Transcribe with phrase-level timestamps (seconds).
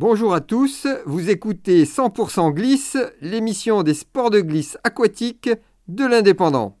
[0.00, 5.50] Bonjour à tous, vous écoutez 100% Glisse, l'émission des sports de glisse aquatique
[5.88, 6.78] de l'Indépendant.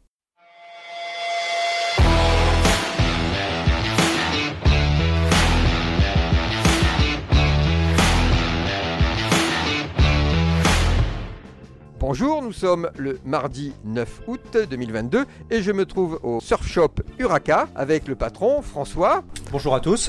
[11.98, 16.94] Bonjour, nous sommes le mardi 9 août 2022 et je me trouve au Surf Shop
[17.18, 19.24] Uraka avec le patron François.
[19.50, 20.08] Bonjour à tous.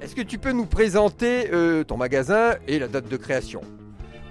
[0.00, 3.60] Est-ce que tu peux nous présenter euh, ton magasin et la date de création?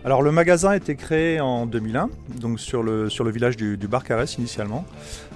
[0.04, 2.10] Alors le magasin a été créé en 2001,
[2.40, 4.84] donc sur le, sur le village du, du Barcarès initialement.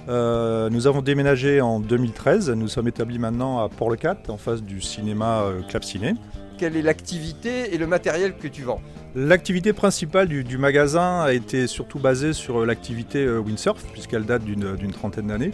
[0.08, 4.80] Euh, nous avons déménagé en 2013, nous sommes établis maintenant à Port-le-Cat, en face du
[4.80, 6.14] cinéma euh, Clap Ciné.
[6.58, 8.80] Quelle est l'activité et le matériel que tu vends?
[9.16, 14.74] L'activité principale du, magasin a été surtout basée sur l'activité euh, windsurf, puisqu'elle date d'une
[14.74, 15.52] d'une trentaine d'années.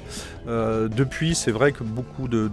[0.49, 2.49] Euh, depuis, c'est vrai que beaucoup de,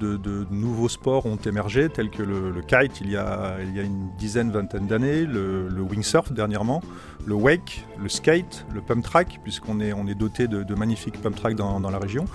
[0.51, 5.23] nouveaux sports ont émergé, tels que le, kite il y, a, une dizaine, vingtaine d'années,
[5.23, 6.81] le, windsurf dernièrement,
[7.25, 11.79] le wake, le skate, le pump track, puisqu'on est, doté de, magnifiques pump track dans,
[11.89, 12.25] la région.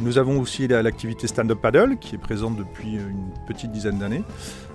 [0.00, 4.22] Nous avons aussi la- l'activité stand-up paddle, qui est présente depuis une petite dizaine d'années.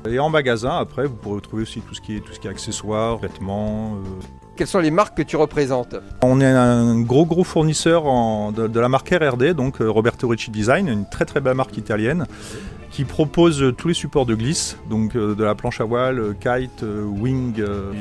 [0.05, 2.47] Et en magasin, après, vous pourrez retrouver aussi tout ce qui est, tout ce qui
[2.47, 3.95] est accessoires, vêtements.
[3.95, 4.09] euh.
[4.55, 8.67] Quelles sont les marques que tu représentes On est un gros gros fournisseur en- de,
[8.67, 12.25] de la marque RRD, donc euh, Roberto Ricci Design, une très très belle marque italienne
[12.89, 16.83] qui propose euh, tous les supports de glisse, donc de la planche à voile, kite,
[16.83, 17.53] wing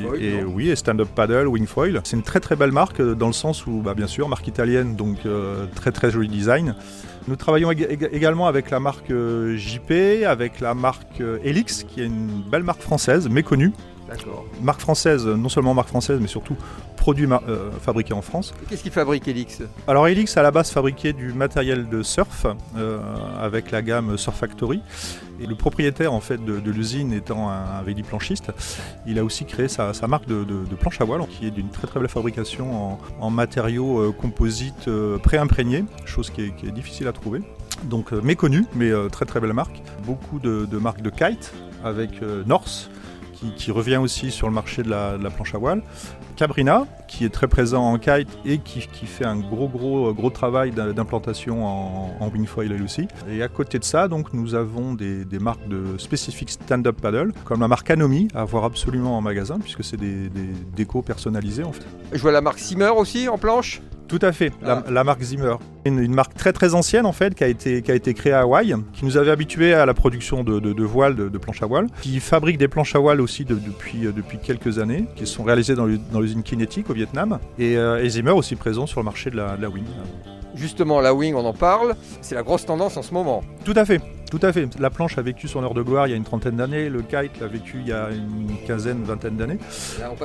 [0.02, 2.00] Foil, et, oui, et stand-up paddle, wing foil.
[2.04, 4.96] C'est une très très belle marque dans le sens où, bah, bien sûr, marque italienne,
[4.96, 6.74] donc euh, très très joli design.
[7.28, 9.12] Nous travaillons ég- ég- également avec la marque
[9.56, 13.72] JP, avec la marque Helix, qui est une belle marque française, méconnue.
[14.08, 14.44] D'accord.
[14.62, 16.56] Marque française, non seulement marque française, mais surtout
[16.96, 18.54] produit euh, fabriqué en France.
[18.68, 19.62] Qu'est-ce qu'il fabrique Elix?
[19.88, 22.46] Alors Helix à la base fabriquait du matériel de surf
[22.76, 22.98] euh,
[23.40, 24.80] avec la gamme Surf Factory.
[25.40, 28.52] Et le propriétaire en fait de, de l'usine étant un, un véliplanchiste,
[29.06, 31.50] il a aussi créé sa, sa marque de, de- de planche à voile qui est
[31.50, 36.50] d'une très très belle fabrication en, en matériaux euh, composites euh, pré-imprégnés, chose qui est,
[36.56, 37.42] qui est difficile à trouver.
[37.84, 39.82] Donc euh, méconnue, mais euh, très très belle marque.
[40.04, 41.52] Beaucoup de, marques de kite
[41.84, 42.88] avec euh, Norse
[43.56, 45.82] qui, revient aussi sur le marché de la, planche à voile.
[46.36, 50.70] Cabrina, qui est très présent en kite et qui, fait un gros gros gros travail
[50.70, 53.08] d'im- d'implantation en, en wingfoil elle aussi.
[53.30, 57.32] Et à côté de ça, donc nous avons des, des marques de spécifiques stand-up paddle,
[57.44, 61.64] comme la marque Anomi, à voir absolument en magasin, puisque c'est des, des décos personnalisés
[61.64, 61.86] en fait.
[62.12, 63.80] Je vois la marque Simmer aussi en planche?
[64.08, 64.90] Tout à fait, la, Ah.
[64.90, 65.54] la marque Zimmer.
[65.84, 68.32] Une, une marque très très ancienne en fait, qui a été, qui a été créée
[68.32, 71.38] à Hawaï, qui nous avait habitués à la production de, de, de voiles, de, de
[71.38, 74.78] planches à voile, qui fabrique des planches à voile aussi de- depuis, euh, depuis quelques
[74.78, 78.30] années, qui sont réalisées dans l'u- dans l'usine Kinetic au Vietnam, et, euh, et Zimmer
[78.32, 79.84] aussi présent sur le marché de la, de la Wing.
[80.56, 81.94] Justement, la wing, on en parle.
[82.22, 83.42] C'est la grosse tendance en ce moment.
[83.64, 84.00] Tout à fait,
[84.30, 84.68] tout à fait.
[84.78, 87.02] La planche a vécu son heure de gloire il y a une trentaine d'années, le
[87.02, 89.58] kite l'a vécu il y a une quinzaine, vingtaine d'années.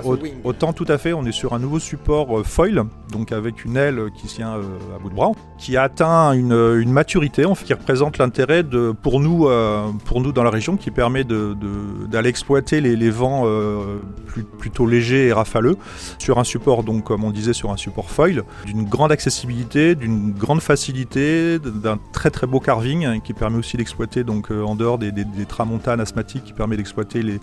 [0.05, 0.17] Au-.
[0.43, 3.77] Autant tout à fait, on est sur un nouveau support euh, foil, donc avec une
[3.77, 4.61] aile qui tient euh,
[4.95, 8.63] à bout de bras, qui a atteint une, une maturité, en fait, qui représente l'intérêt
[9.01, 13.43] pour nous, euh, pour nous dans la région, qui permet d'aller exploiter les, les vents
[13.45, 13.97] euh,
[14.27, 15.77] plus- plutôt légers et rafaleux
[16.19, 20.20] sur un support, donc comme on disait, sur un support foil, d'une grande accessibilité, d'une
[20.29, 24.75] grande facilité, d'un très très beau carving hein, qui permet aussi d'exploiter donc euh, en
[24.75, 27.39] dehors des, des, des tramontanes asthmatiques, qui permet d'exploiter les,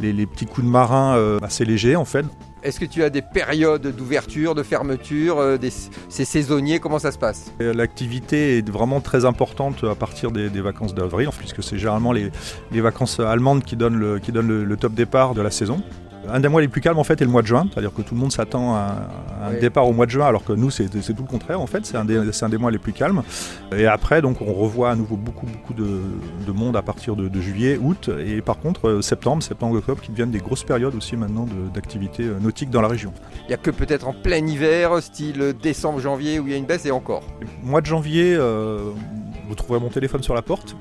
[0.00, 2.24] les, les petits coups de marin euh, assez légers en fait.
[2.62, 5.70] Est-ce que tu as des périodes d'ouverture, de fermeture, euh, des...
[6.08, 7.52] c'est saisonnier Comment ça se passe?
[7.58, 12.30] L'activité est vraiment très importante à partir des, des vacances d'avril, puisque c'est généralement les,
[12.70, 15.82] les vacances allemandes qui donnent, le, qui donnent le, le top départ de la saison.
[16.28, 18.00] Un des mois les plus calmes en fait est le mois de juin, c'est-à-dire que
[18.02, 19.08] tout le monde s'attend à,
[19.44, 19.60] un Oui.
[19.60, 21.96] départ au mois de juin, alors que nous c'est tout le contraire en fait, c'est
[21.96, 23.22] un, des- c'est un des mois les plus calmes.
[23.76, 26.00] Et après donc on revoit à nouveau beaucoup beaucoup de,
[26.46, 30.00] de monde à partir de, de juillet, août, et par contre euh, septembre, septembre, octobre
[30.00, 33.12] qui deviennent des grosses périodes aussi maintenant d'activité euh, nautique dans la région.
[33.44, 36.58] Il n'y a que peut-être en plein hiver, style décembre, janvier, où il y a
[36.58, 37.22] une baisse et encore.
[37.64, 38.78] Mois de janvier, euh,
[39.48, 40.76] vous trouverez mon téléphone sur la porte.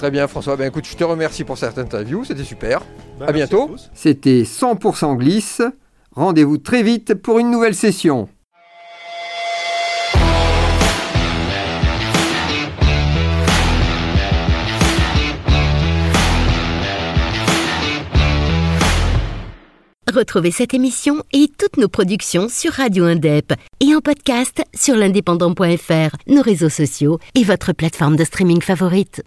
[0.00, 2.80] Très bien François, ben écoute, je te remercie pour cette interview, c'était super.
[3.18, 3.76] Bah, À bientôt.
[3.92, 5.60] C'était 100% glisse.
[6.12, 8.26] Rendez-vous très vite pour une nouvelle session.
[20.10, 26.16] Retrouvez cette émission et toutes nos productions sur Radio Indep et en podcast sur l'indépendant.fr,
[26.26, 29.22] nos réseaux sociaux et votre plateforme de streaming favorite.